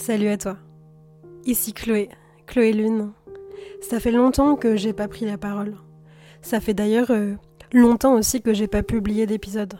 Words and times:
Salut 0.00 0.28
à 0.28 0.38
toi. 0.38 0.56
Ici 1.44 1.74
Chloé, 1.74 2.08
Chloé 2.46 2.72
Lune. 2.72 3.12
Ça 3.82 4.00
fait 4.00 4.10
longtemps 4.10 4.56
que 4.56 4.74
j'ai 4.74 4.94
pas 4.94 5.08
pris 5.08 5.26
la 5.26 5.36
parole. 5.36 5.76
Ça 6.40 6.58
fait 6.58 6.72
d'ailleurs 6.72 7.10
euh, 7.10 7.34
longtemps 7.70 8.14
aussi 8.14 8.40
que 8.40 8.54
j'ai 8.54 8.66
pas 8.66 8.82
publié 8.82 9.26
d'épisode. 9.26 9.78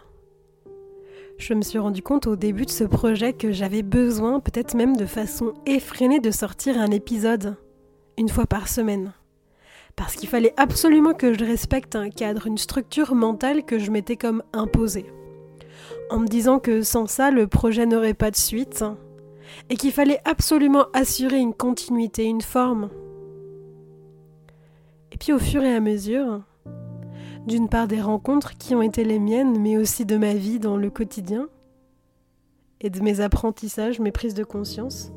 Je 1.38 1.54
me 1.54 1.62
suis 1.62 1.78
rendu 1.78 2.02
compte 2.02 2.26
au 2.26 2.36
début 2.36 2.66
de 2.66 2.70
ce 2.70 2.84
projet 2.84 3.32
que 3.32 3.50
j'avais 3.50 3.80
besoin, 3.80 4.40
peut-être 4.40 4.74
même 4.74 4.94
de 4.94 5.06
façon 5.06 5.54
effrénée, 5.64 6.20
de 6.20 6.30
sortir 6.30 6.78
un 6.78 6.90
épisode 6.90 7.56
une 8.18 8.28
fois 8.28 8.44
par 8.44 8.68
semaine. 8.68 9.14
Parce 9.96 10.16
qu'il 10.16 10.28
fallait 10.28 10.54
absolument 10.58 11.14
que 11.14 11.32
je 11.32 11.46
respecte 11.46 11.96
un 11.96 12.10
cadre, 12.10 12.46
une 12.46 12.58
structure 12.58 13.14
mentale 13.14 13.64
que 13.64 13.78
je 13.78 13.90
m'étais 13.90 14.16
comme 14.16 14.42
imposée. 14.52 15.06
En 16.10 16.18
me 16.18 16.28
disant 16.28 16.58
que 16.58 16.82
sans 16.82 17.06
ça, 17.06 17.30
le 17.30 17.46
projet 17.46 17.86
n'aurait 17.86 18.12
pas 18.12 18.30
de 18.30 18.36
suite, 18.36 18.84
et 19.68 19.76
qu'il 19.76 19.92
fallait 19.92 20.20
absolument 20.24 20.86
assurer 20.92 21.38
une 21.38 21.54
continuité, 21.54 22.24
une 22.24 22.42
forme. 22.42 22.90
Et 25.12 25.18
puis 25.18 25.32
au 25.32 25.38
fur 25.38 25.62
et 25.62 25.74
à 25.74 25.80
mesure, 25.80 26.42
d'une 27.46 27.68
part 27.68 27.88
des 27.88 28.00
rencontres 28.00 28.56
qui 28.56 28.74
ont 28.74 28.82
été 28.82 29.04
les 29.04 29.18
miennes, 29.18 29.58
mais 29.58 29.76
aussi 29.76 30.04
de 30.04 30.16
ma 30.16 30.34
vie 30.34 30.58
dans 30.58 30.76
le 30.76 30.90
quotidien, 30.90 31.48
et 32.80 32.90
de 32.90 33.00
mes 33.00 33.20
apprentissages, 33.20 34.00
mes 34.00 34.12
prises 34.12 34.34
de 34.34 34.44
conscience, 34.44 35.12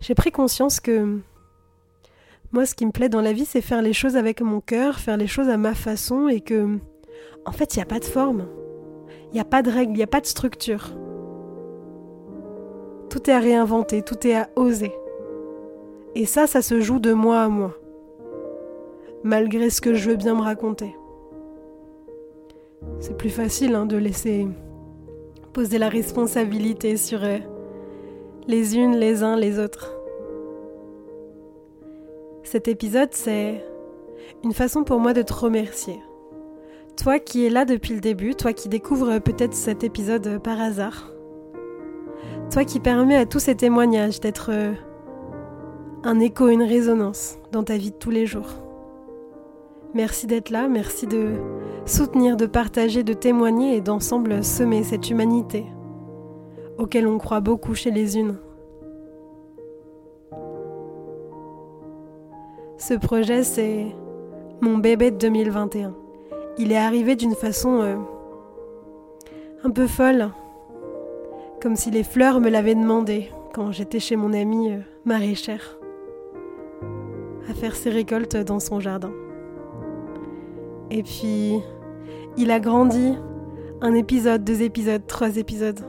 j'ai 0.00 0.14
pris 0.14 0.30
conscience 0.30 0.80
que 0.80 1.20
moi, 2.52 2.64
ce 2.64 2.74
qui 2.74 2.86
me 2.86 2.92
plaît 2.92 3.08
dans 3.08 3.20
la 3.20 3.32
vie, 3.32 3.44
c'est 3.44 3.60
faire 3.60 3.82
les 3.82 3.92
choses 3.92 4.16
avec 4.16 4.40
mon 4.40 4.60
cœur, 4.60 4.98
faire 4.98 5.16
les 5.16 5.26
choses 5.26 5.48
à 5.48 5.56
ma 5.56 5.74
façon, 5.74 6.28
et 6.28 6.40
que, 6.40 6.78
en 7.44 7.52
fait, 7.52 7.74
il 7.74 7.78
n'y 7.78 7.82
a 7.82 7.86
pas 7.86 7.98
de 7.98 8.04
forme, 8.04 8.46
il 9.30 9.34
n'y 9.34 9.40
a 9.40 9.44
pas 9.44 9.62
de 9.62 9.70
règle, 9.70 9.92
il 9.92 9.96
n'y 9.96 10.02
a 10.02 10.06
pas 10.06 10.20
de 10.20 10.26
structure. 10.26 10.96
Tout 13.16 13.30
est 13.30 13.32
à 13.32 13.38
réinventer, 13.38 14.02
tout 14.02 14.26
est 14.26 14.34
à 14.34 14.50
oser. 14.56 14.92
Et 16.14 16.26
ça, 16.26 16.46
ça 16.46 16.60
se 16.60 16.82
joue 16.82 16.98
de 16.98 17.14
moi 17.14 17.40
à 17.40 17.48
moi. 17.48 17.74
Malgré 19.24 19.70
ce 19.70 19.80
que 19.80 19.94
je 19.94 20.10
veux 20.10 20.16
bien 20.16 20.34
me 20.34 20.42
raconter. 20.42 20.94
C'est 23.00 23.16
plus 23.16 23.30
facile 23.30 23.74
hein, 23.74 23.86
de 23.86 23.96
laisser 23.96 24.46
poser 25.54 25.78
la 25.78 25.88
responsabilité 25.88 26.98
sur 26.98 27.24
euh, 27.24 27.38
les 28.48 28.76
unes, 28.76 28.96
les 28.96 29.22
uns, 29.22 29.36
les 29.36 29.58
autres. 29.58 29.96
Cet 32.42 32.68
épisode, 32.68 33.12
c'est 33.12 33.64
une 34.44 34.52
façon 34.52 34.84
pour 34.84 35.00
moi 35.00 35.14
de 35.14 35.22
te 35.22 35.32
remercier. 35.32 35.98
Toi 37.02 37.18
qui 37.18 37.46
es 37.46 37.48
là 37.48 37.64
depuis 37.64 37.94
le 37.94 38.00
début, 38.00 38.34
toi 38.34 38.52
qui 38.52 38.68
découvres 38.68 39.22
peut-être 39.22 39.54
cet 39.54 39.84
épisode 39.84 40.38
par 40.42 40.60
hasard, 40.60 41.15
toi 42.50 42.64
qui 42.64 42.80
permets 42.80 43.16
à 43.16 43.26
tous 43.26 43.40
ces 43.40 43.54
témoignages 43.54 44.20
d'être 44.20 44.50
euh, 44.52 44.72
un 46.04 46.20
écho, 46.20 46.48
une 46.48 46.62
résonance 46.62 47.38
dans 47.52 47.64
ta 47.64 47.76
vie 47.76 47.90
de 47.90 47.96
tous 47.96 48.10
les 48.10 48.26
jours. 48.26 48.62
Merci 49.94 50.26
d'être 50.26 50.50
là, 50.50 50.68
merci 50.68 51.06
de 51.06 51.32
soutenir, 51.86 52.36
de 52.36 52.46
partager, 52.46 53.02
de 53.02 53.12
témoigner 53.12 53.76
et 53.76 53.80
d'ensemble 53.80 54.44
semer 54.44 54.82
cette 54.82 55.10
humanité 55.10 55.66
auquel 56.78 57.06
on 57.06 57.18
croit 57.18 57.40
beaucoup 57.40 57.74
chez 57.74 57.90
les 57.90 58.18
unes. 58.18 58.36
Ce 62.76 62.94
projet, 62.94 63.42
c'est 63.42 63.86
mon 64.60 64.76
bébé 64.76 65.10
de 65.10 65.16
2021. 65.16 65.94
Il 66.58 66.72
est 66.72 66.76
arrivé 66.76 67.16
d'une 67.16 67.34
façon 67.34 67.80
euh, 67.80 67.96
un 69.64 69.70
peu 69.70 69.86
folle, 69.86 70.30
comme 71.66 71.74
si 71.74 71.90
les 71.90 72.04
fleurs 72.04 72.40
me 72.40 72.48
l'avaient 72.48 72.76
demandé 72.76 73.28
quand 73.52 73.72
j'étais 73.72 73.98
chez 73.98 74.14
mon 74.14 74.32
amie 74.32 74.70
euh, 74.70 74.78
maraîchère, 75.04 75.80
à 77.50 77.54
faire 77.54 77.74
ses 77.74 77.90
récoltes 77.90 78.36
dans 78.36 78.60
son 78.60 78.78
jardin. 78.78 79.10
Et 80.92 81.02
puis, 81.02 81.58
il 82.36 82.52
a 82.52 82.60
grandi, 82.60 83.14
un 83.80 83.94
épisode, 83.94 84.44
deux 84.44 84.62
épisodes, 84.62 85.04
trois 85.08 85.38
épisodes. 85.38 85.80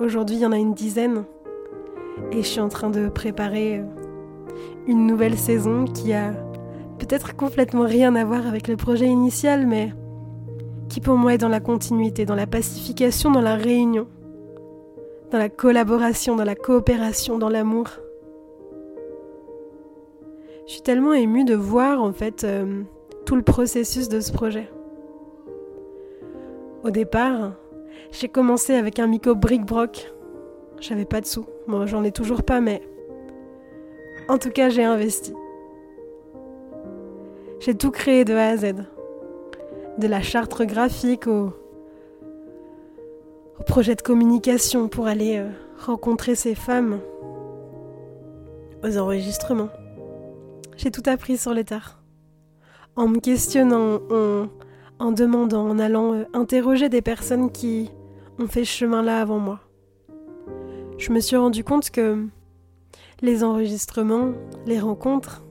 Aujourd'hui, 0.00 0.38
il 0.38 0.42
y 0.42 0.46
en 0.46 0.50
a 0.50 0.58
une 0.58 0.74
dizaine. 0.74 1.22
Et 2.32 2.38
je 2.38 2.48
suis 2.48 2.60
en 2.60 2.68
train 2.68 2.90
de 2.90 3.08
préparer 3.08 3.78
euh, 3.78 3.84
une 4.88 5.06
nouvelle 5.06 5.38
saison 5.38 5.84
qui 5.84 6.14
a 6.14 6.32
peut-être 6.98 7.36
complètement 7.36 7.86
rien 7.86 8.16
à 8.16 8.24
voir 8.24 8.44
avec 8.48 8.66
le 8.66 8.76
projet 8.76 9.06
initial, 9.06 9.68
mais 9.68 9.92
qui 10.88 11.00
pour 11.00 11.16
moi 11.16 11.34
est 11.34 11.38
dans 11.38 11.48
la 11.48 11.60
continuité, 11.60 12.24
dans 12.24 12.34
la 12.34 12.48
pacification, 12.48 13.30
dans 13.30 13.40
la 13.40 13.54
réunion 13.54 14.08
dans 15.30 15.38
la 15.38 15.48
collaboration, 15.48 16.36
dans 16.36 16.44
la 16.44 16.54
coopération, 16.54 17.38
dans 17.38 17.48
l'amour. 17.48 17.88
Je 20.66 20.72
suis 20.72 20.82
tellement 20.82 21.12
émue 21.12 21.44
de 21.44 21.54
voir 21.54 22.02
en 22.02 22.12
fait 22.12 22.44
euh, 22.44 22.82
tout 23.24 23.36
le 23.36 23.42
processus 23.42 24.08
de 24.08 24.20
ce 24.20 24.32
projet. 24.32 24.68
Au 26.84 26.90
départ, 26.90 27.52
j'ai 28.12 28.28
commencé 28.28 28.74
avec 28.74 28.98
un 28.98 29.06
micro 29.06 29.34
bric-broc. 29.34 30.12
J'avais 30.80 31.04
pas 31.04 31.20
de 31.20 31.26
sous. 31.26 31.46
Bon, 31.66 31.86
j'en 31.86 32.04
ai 32.04 32.12
toujours 32.12 32.42
pas, 32.42 32.60
mais 32.60 32.82
en 34.28 34.38
tout 34.38 34.50
cas, 34.50 34.68
j'ai 34.68 34.84
investi. 34.84 35.32
J'ai 37.60 37.74
tout 37.74 37.90
créé 37.90 38.24
de 38.24 38.34
A 38.34 38.48
à 38.48 38.56
Z. 38.56 38.74
De 39.98 40.06
la 40.06 40.20
charte 40.20 40.62
graphique 40.62 41.26
au, 41.26 41.52
au 43.58 43.62
projet 43.62 43.94
de 43.94 44.02
communication 44.02 44.88
pour 44.88 45.06
aller 45.06 45.38
euh, 45.38 45.50
rencontrer 45.84 46.34
ces 46.34 46.54
femmes, 46.54 47.00
aux 48.84 48.98
enregistrements. 48.98 49.70
J'ai 50.76 50.90
tout 50.90 51.02
appris 51.06 51.38
sur 51.38 51.54
les 51.54 51.64
tard. 51.64 52.02
En 52.94 53.08
me 53.08 53.18
questionnant, 53.18 54.00
en, 54.98 55.12
demandant, 55.12 55.68
en 55.68 55.78
allant 55.78 56.14
euh, 56.14 56.24
interroger 56.32 56.88
des 56.88 57.02
personnes 57.02 57.50
qui 57.50 57.90
ont 58.38 58.46
fait 58.46 58.64
ce 58.64 58.72
chemin-là 58.72 59.20
avant 59.20 59.38
moi. 59.38 59.60
Je 60.98 61.12
me 61.12 61.20
suis 61.20 61.36
rendu 61.36 61.64
compte 61.64 61.90
que 61.90 62.26
les 63.20 63.44
enregistrements, 63.44 64.32
les 64.66 64.80
rencontres, 64.80 65.42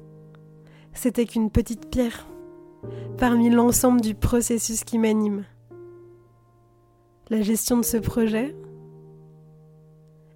c'était 0.93 1.25
qu'une 1.25 1.51
petite 1.51 1.89
pierre 1.89 2.25
parmi 3.17 3.49
l'ensemble 3.49 4.01
du 4.01 4.15
processus 4.15 4.83
qui 4.83 4.97
m'anime 4.97 5.45
la 7.29 7.41
gestion 7.41 7.77
de 7.77 7.85
ce 7.85 7.97
projet 7.97 8.55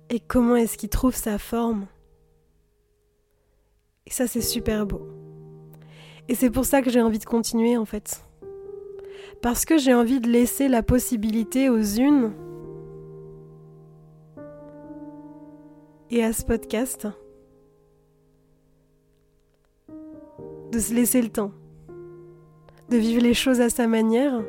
et 0.10 0.20
comment 0.20 0.56
est-ce 0.56 0.78
qu'il 0.78 0.90
trouve 0.90 1.16
sa 1.16 1.38
forme. 1.38 1.86
Et 4.08 4.12
ça, 4.12 4.26
c'est 4.26 4.42
super 4.42 4.88
beau. 4.88 5.08
Et 6.28 6.36
c'est 6.36 6.50
pour 6.50 6.66
ça 6.66 6.82
que 6.82 6.90
j'ai 6.90 7.02
envie 7.02 7.20
de 7.20 7.26
continuer 7.26 7.78
en 7.78 7.86
fait. 7.86 8.26
Parce 9.42 9.66
que 9.66 9.78
j'ai 9.78 9.94
envie 9.94 10.20
de 10.20 10.30
laisser 10.30 10.68
la 10.68 10.84
possibilité 10.84 11.70
aux 11.70 11.82
unes 11.82 12.34
et 16.10 16.24
à 16.24 16.34
ce 16.34 16.44
podcast 16.44 17.08
de 20.72 20.80
se 20.80 20.94
laisser 20.94 21.22
le 21.22 21.30
temps, 21.30 21.52
de 22.90 22.98
vivre 22.98 23.22
les 23.22 23.34
choses 23.34 23.62
à 23.62 23.70
sa 23.70 23.88
manière 23.88 24.44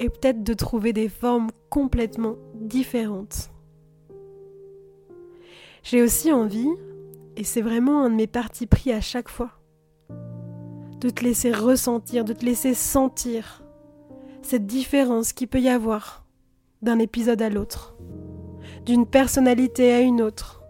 et 0.00 0.08
peut-être 0.08 0.42
de 0.42 0.54
trouver 0.54 0.92
des 0.92 1.10
formes 1.10 1.50
complètement 1.68 2.36
différentes. 2.54 3.50
J'ai 5.82 6.02
aussi 6.02 6.32
envie, 6.32 6.70
et 7.36 7.44
c'est 7.44 7.60
vraiment 7.60 8.02
un 8.02 8.10
de 8.10 8.14
mes 8.14 8.26
partis 8.26 8.66
pris 8.66 8.92
à 8.92 9.02
chaque 9.02 9.28
fois, 9.28 9.50
de 11.00 11.10
te 11.10 11.22
laisser 11.22 11.52
ressentir, 11.52 12.24
de 12.24 12.32
te 12.32 12.44
laisser 12.44 12.74
sentir 12.74 13.62
cette 14.42 14.66
différence 14.66 15.32
qu'il 15.32 15.48
peut 15.48 15.60
y 15.60 15.68
avoir 15.68 16.24
d'un 16.80 16.98
épisode 16.98 17.42
à 17.42 17.50
l'autre, 17.50 17.94
d'une 18.86 19.06
personnalité 19.06 19.92
à 19.92 20.00
une 20.00 20.22
autre. 20.22 20.62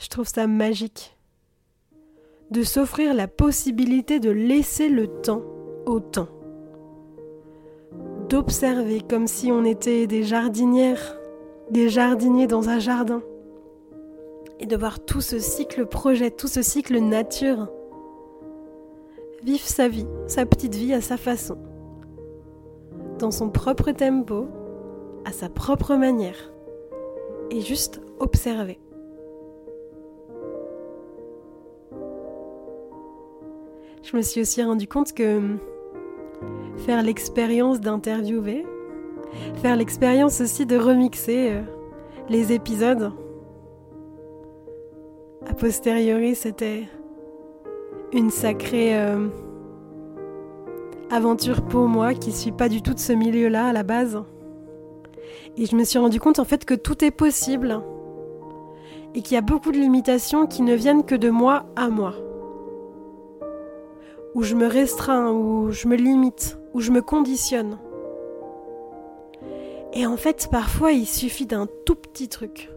Je 0.00 0.08
trouve 0.08 0.28
ça 0.28 0.46
magique 0.46 1.16
de 2.52 2.62
s'offrir 2.62 3.14
la 3.14 3.26
possibilité 3.26 4.20
de 4.20 4.30
laisser 4.30 4.88
le 4.88 5.06
temps 5.06 5.42
autant. 5.86 6.28
D'observer 8.28 9.00
comme 9.00 9.26
si 9.26 9.52
on 9.52 9.64
était 9.64 10.06
des 10.06 10.22
jardinières, 10.22 11.18
des 11.70 11.88
jardiniers 11.88 12.46
dans 12.46 12.68
un 12.68 12.78
jardin. 12.78 13.22
Et 14.60 14.66
de 14.66 14.76
voir 14.76 15.04
tout 15.04 15.20
ce 15.20 15.38
cycle 15.38 15.86
projet, 15.86 16.30
tout 16.30 16.48
ce 16.48 16.62
cycle 16.62 16.98
nature. 16.98 17.68
Vivre 19.42 19.66
sa 19.66 19.88
vie, 19.88 20.06
sa 20.28 20.46
petite 20.46 20.74
vie 20.74 20.94
à 20.94 21.00
sa 21.00 21.16
façon. 21.16 21.58
Dans 23.18 23.32
son 23.32 23.50
propre 23.50 23.90
tempo, 23.90 24.46
à 25.24 25.32
sa 25.32 25.48
propre 25.48 25.96
manière. 25.96 26.52
Et 27.50 27.60
juste 27.60 28.00
observer. 28.20 28.78
je 34.12 34.16
me 34.16 34.22
suis 34.22 34.40
aussi 34.40 34.62
rendu 34.62 34.86
compte 34.86 35.12
que 35.12 35.56
faire 36.78 37.02
l'expérience 37.02 37.80
d'interviewer, 37.80 38.66
faire 39.56 39.76
l'expérience 39.76 40.40
aussi 40.40 40.66
de 40.66 40.76
remixer 40.76 41.52
euh, 41.52 41.62
les 42.28 42.52
épisodes. 42.52 43.12
A 45.46 45.54
posteriori, 45.54 46.34
c'était 46.34 46.84
une 48.12 48.30
sacrée 48.30 48.98
euh, 48.98 49.28
aventure 51.10 51.62
pour 51.62 51.88
moi 51.88 52.14
qui 52.14 52.32
suis 52.32 52.52
pas 52.52 52.68
du 52.68 52.82
tout 52.82 52.94
de 52.94 52.98
ce 52.98 53.12
milieu-là 53.12 53.66
à 53.66 53.72
la 53.72 53.82
base. 53.82 54.22
Et 55.56 55.66
je 55.66 55.76
me 55.76 55.84
suis 55.84 55.98
rendu 55.98 56.20
compte 56.20 56.38
en 56.38 56.44
fait 56.44 56.64
que 56.64 56.74
tout 56.74 57.04
est 57.04 57.10
possible 57.10 57.82
et 59.14 59.20
qu'il 59.20 59.34
y 59.34 59.38
a 59.38 59.42
beaucoup 59.42 59.72
de 59.72 59.78
limitations 59.78 60.46
qui 60.46 60.62
ne 60.62 60.74
viennent 60.74 61.04
que 61.04 61.14
de 61.14 61.28
moi 61.28 61.66
à 61.76 61.88
moi. 61.88 62.14
Où 64.34 64.42
je 64.42 64.54
me 64.54 64.66
restreins, 64.66 65.30
où 65.30 65.70
je 65.70 65.88
me 65.88 65.96
limite, 65.96 66.58
où 66.74 66.80
je 66.80 66.90
me 66.90 67.02
conditionne. 67.02 67.78
Et 69.92 70.06
en 70.06 70.16
fait, 70.16 70.48
parfois, 70.50 70.92
il 70.92 71.06
suffit 71.06 71.46
d'un 71.46 71.66
tout 71.84 71.94
petit 71.94 72.28
truc, 72.28 72.70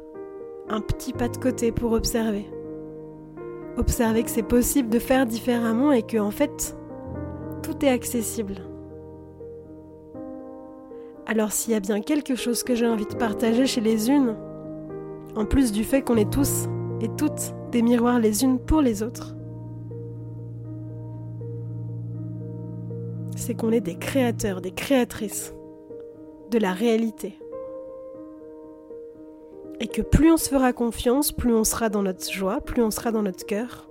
un 0.70 0.82
petit 0.82 1.14
pas 1.14 1.30
de 1.30 1.38
côté 1.38 1.72
pour 1.72 1.94
observer. 1.94 2.46
Observer 3.78 4.24
que 4.24 4.30
c'est 4.30 4.44
possible 4.44 4.90
de 4.90 5.00
faire 5.00 5.26
différemment 5.26 5.92
et 5.92 6.04
que, 6.04 6.18
en 6.18 6.32
fait, 6.32 6.78
tout 7.64 7.86
est 7.86 7.90
accessible. 7.90 8.56
Alors 11.28 11.52
s'il 11.52 11.74
y 11.74 11.76
a 11.76 11.80
bien 11.80 12.02
quelque 12.02 12.36
chose 12.36 12.64
que 12.64 12.76
j'ai 12.76 12.86
envie 12.86 13.08
de 13.08 13.16
partager 13.16 13.66
chez 13.66 13.82
les 13.82 14.12
unes, 14.12 14.36
en 15.36 15.46
plus 15.46 15.72
du 15.72 15.84
fait 15.84 16.04
qu'on 16.04 16.18
est 16.18 16.32
tous 16.32 16.68
et 17.02 17.10
toutes 17.18 17.54
des 17.72 17.82
miroirs 17.82 18.20
les 18.20 18.44
unes 18.44 18.60
pour 18.60 18.82
les 18.82 19.02
autres, 19.02 19.36
c'est 23.46 23.54
qu'on 23.54 23.72
est 23.72 23.82
des 23.82 23.96
créateurs, 23.96 24.60
des 24.60 24.72
créatrices 24.72 25.54
de 26.50 26.58
la 26.58 26.74
réalité. 26.74 27.38
Et 29.80 29.88
que 29.88 30.02
plus 30.02 30.32
on 30.32 30.38
se 30.38 30.50
fera 30.50 30.74
confiance, 30.74 31.32
plus 31.32 31.54
on 31.54 31.64
sera 31.64 31.90
dans 31.90 32.02
notre 32.02 32.32
joie, 32.32 32.60
plus 32.60 32.82
on 32.82 32.90
sera 32.90 33.12
dans 33.12 33.22
notre 33.22 33.46
cœur, 33.46 33.88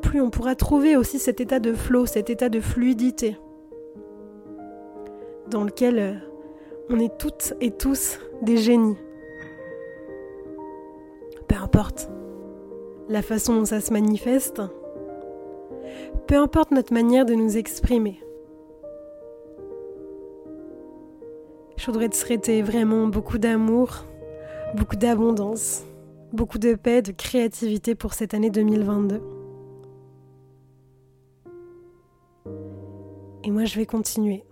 plus 0.00 0.22
on 0.22 0.30
pourra 0.30 0.54
trouver 0.54 0.96
aussi 0.96 1.18
cet 1.18 1.38
état 1.38 1.60
de 1.60 1.74
flot, 1.74 2.06
cet 2.06 2.30
état 2.30 2.48
de 2.48 2.60
fluidité, 2.60 3.36
dans 5.50 5.64
lequel 5.64 5.98
euh, 5.98 6.14
on 6.88 6.98
est 6.98 7.18
toutes 7.18 7.52
et 7.60 7.72
tous 7.72 8.18
des 8.40 8.56
génies. 8.56 8.96
Peu 11.46 11.56
importe 11.56 12.08
la 13.10 13.20
façon 13.20 13.56
dont 13.56 13.64
ça 13.66 13.82
se 13.82 13.92
manifeste, 13.92 14.62
peu 16.26 16.36
importe 16.36 16.72
notre 16.72 16.92
manière 16.92 17.24
de 17.24 17.34
nous 17.34 17.56
exprimer. 17.56 18.20
Je 21.76 21.86
voudrais 21.86 22.08
te 22.08 22.16
souhaiter 22.16 22.62
vraiment 22.62 23.06
beaucoup 23.06 23.38
d'amour, 23.38 24.04
beaucoup 24.74 24.96
d'abondance, 24.96 25.84
beaucoup 26.32 26.58
de 26.58 26.74
paix, 26.74 27.02
de 27.02 27.12
créativité 27.12 27.94
pour 27.94 28.14
cette 28.14 28.34
année 28.34 28.50
2022. 28.50 29.20
Et 33.44 33.50
moi, 33.50 33.64
je 33.64 33.76
vais 33.76 33.86
continuer. 33.86 34.42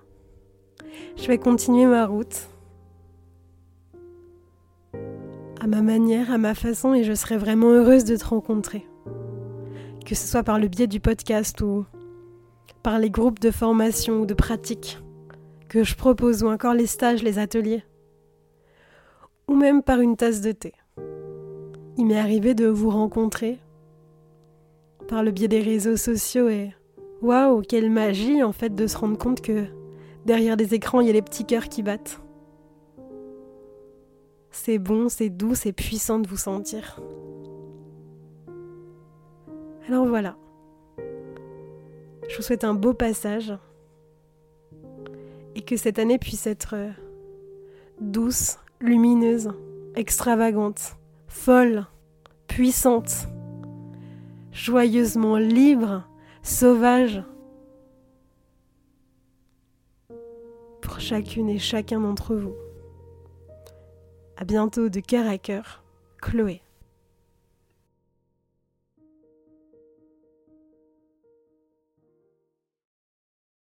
Je 1.17 1.27
vais 1.27 1.39
continuer 1.39 1.87
ma 1.87 2.07
route 2.07 2.49
à 5.61 5.67
ma 5.67 5.83
manière, 5.83 6.31
à 6.31 6.39
ma 6.39 6.55
façon, 6.55 6.95
et 6.95 7.03
je 7.03 7.15
serai 7.15 7.37
vraiment 7.37 7.71
heureuse 7.71 8.05
de 8.05 8.17
te 8.17 8.25
rencontrer. 8.27 8.87
Que 10.05 10.15
ce 10.15 10.27
soit 10.27 10.43
par 10.43 10.59
le 10.59 10.69
biais 10.69 10.87
du 10.87 11.01
podcast 11.01 11.61
ou 11.63 11.87
par 12.83 12.99
les 12.99 13.11
groupes 13.11 13.41
de 13.41 13.51
formation 13.51 14.21
ou 14.21 14.27
de 14.27 14.35
pratique 14.35 14.99
que 15.69 15.83
je 15.83 15.97
propose, 15.97 16.45
ou 16.45 16.49
encore 16.49 16.75
les 16.75 16.87
stages, 16.87 17.23
les 17.23 17.39
ateliers, 17.39 17.83
ou 19.49 19.57
même 19.57 19.83
par 19.83 20.01
une 20.01 20.17
tasse 20.17 20.41
de 20.41 20.53
thé. 20.53 20.73
Il 21.97 22.07
m'est 22.07 22.19
arrivé 22.19 22.55
de 22.55 22.67
vous 22.67 22.91
rencontrer 22.91 23.59
par 25.09 25.23
le 25.23 25.33
biais 25.33 25.49
des 25.49 25.61
réseaux 25.61 25.97
sociaux 25.97 26.49
et 26.49 26.75
Waouh, 27.23 27.63
quelle 27.63 27.91
magie 27.91 28.43
en 28.43 28.53
fait 28.53 28.75
de 28.75 28.87
se 28.87 28.99
rendre 28.99 29.17
compte 29.17 29.41
que 29.41 29.65
derrière 30.27 30.57
des 30.57 30.75
écrans, 30.75 31.01
il 31.01 31.07
y 31.07 31.11
a 31.11 31.15
les 31.15 31.23
petits 31.23 31.47
cœurs 31.47 31.69
qui 31.69 31.83
battent. 31.83 32.21
C'est 34.51 34.79
bon, 34.79 35.09
c'est 35.09 35.31
doux, 35.31 35.55
c'est 35.55 35.73
puissant 35.73 36.19
de 36.19 36.29
vous 36.29 36.37
sentir. 36.37 37.01
Alors 39.89 40.07
voilà. 40.07 40.37
Je 42.29 42.37
vous 42.37 42.43
souhaite 42.43 42.65
un 42.65 42.75
beau 42.75 42.95
passage 42.95 43.53
et 45.55 45.63
que 45.63 45.77
cette 45.77 45.99
année 45.99 46.19
puisse 46.19 46.47
être 46.47 46.75
euh, 46.75 46.91
douce, 48.01 48.59
lumineuse, 48.81 49.51
extravagante, 49.95 50.97
folle, 51.29 51.87
puissante, 52.49 53.29
joyeusement 54.53 55.37
libre 55.37 56.09
sauvage 56.43 57.23
pour 60.81 61.01
chacune 61.01 61.49
et 61.51 61.59
chacun 61.59 62.01
d'entre 62.01 62.35
vous. 62.35 62.55
À 64.37 64.45
bientôt 64.45 64.89
de 64.89 65.01
cœur 65.01 65.29
à 65.29 65.39
cœur, 65.39 65.85
Chloé. 66.21 66.64